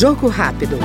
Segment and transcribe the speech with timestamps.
[0.00, 0.78] Jogo rápido.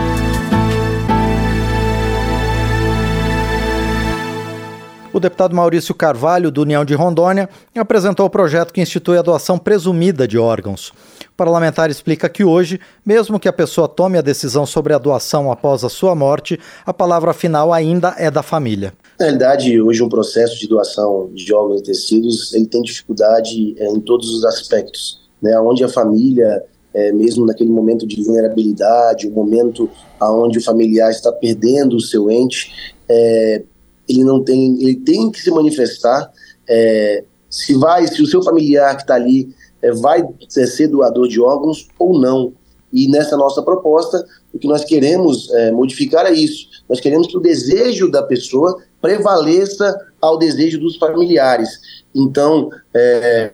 [5.14, 9.58] O deputado Maurício Carvalho, do União de Rondônia, apresentou o projeto que institui a doação
[9.58, 10.90] presumida de órgãos.
[10.90, 15.50] O parlamentar explica que hoje, mesmo que a pessoa tome a decisão sobre a doação
[15.50, 18.92] após a sua morte, a palavra final ainda é da família.
[19.18, 23.88] Na realidade, hoje um processo de doação de órgãos e tecidos ele tem dificuldade é,
[23.88, 25.58] em todos os aspectos, né?
[25.58, 26.66] onde a família,
[26.96, 29.90] é, mesmo naquele momento de vulnerabilidade, o momento
[30.22, 33.62] onde o familiar está perdendo o seu ente, é,
[34.08, 36.32] ele não tem, ele tem que se manifestar.
[36.68, 41.42] É, se vai, se o seu familiar que está ali é, vai ser doador de
[41.42, 42.54] órgãos ou não.
[42.94, 46.68] E nessa nossa proposta, o que nós queremos é, modificar é isso.
[46.88, 51.70] Nós queremos que o desejo da pessoa prevaleça ao desejo dos familiares.
[52.16, 53.52] Então, é,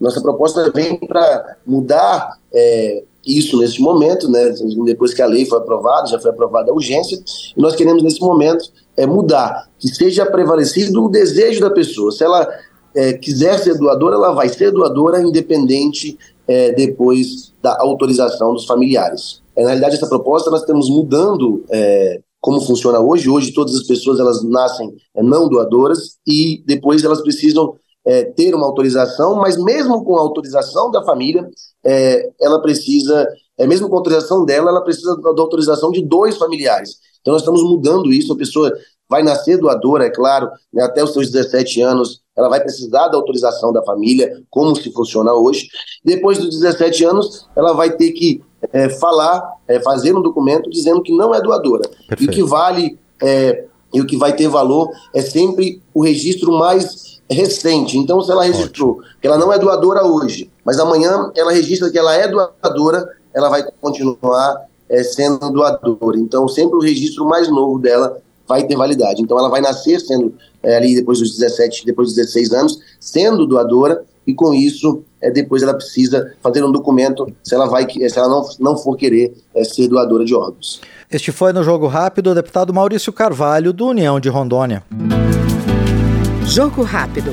[0.00, 4.54] nossa proposta vem para mudar é, isso nesse momento, né?
[4.84, 7.22] Depois que a lei foi aprovada, já foi aprovada a urgência,
[7.56, 8.64] e nós queremos nesse momento
[8.96, 12.10] é, mudar, que seja prevalecido o desejo da pessoa.
[12.12, 12.48] Se ela
[12.94, 19.42] é, quiser ser doadora, ela vai ser doadora, independente é, depois da autorização dos familiares.
[19.54, 23.28] É, na realidade, essa proposta nós estamos mudando é, como funciona hoje.
[23.28, 27.74] Hoje, todas as pessoas elas nascem é, não doadoras e depois elas precisam
[28.06, 31.48] é, ter uma autorização, mas mesmo com a autorização da família,
[31.84, 33.26] é, ela precisa,
[33.58, 36.96] é, mesmo com a autorização dela, ela precisa da autorização de dois familiares.
[37.20, 38.72] Então nós estamos mudando isso, a pessoa
[39.08, 43.16] vai nascer doadora, é claro, né, até os seus 17 anos, ela vai precisar da
[43.16, 45.68] autorização da família, como se funciona hoje.
[46.04, 48.40] Depois dos 17 anos, ela vai ter que
[48.72, 51.88] é, falar, é, fazer um documento dizendo que não é doadora.
[52.08, 52.22] Perfeito.
[52.22, 56.52] E o que vale é, e o que vai ter valor é sempre o registro
[56.52, 57.96] mais recente.
[57.96, 59.04] Então, se ela registrou Ótimo.
[59.20, 63.48] que ela não é doadora hoje, mas amanhã ela registra que ela é doadora, ela
[63.48, 66.18] vai continuar é, sendo doadora.
[66.18, 69.22] Então, sempre o registro mais novo dela vai ter validade.
[69.22, 73.46] Então, ela vai nascer sendo é, ali depois dos 17, depois dos 16 anos, sendo
[73.46, 78.18] doadora, e com isso, é, depois ela precisa fazer um documento se ela, vai, se
[78.18, 80.80] ela não, não for querer é, ser doadora de órgãos.
[81.10, 84.84] Este foi no Jogo Rápido o deputado Maurício Carvalho, do União de Rondônia.
[86.50, 87.32] Jogo Rápido.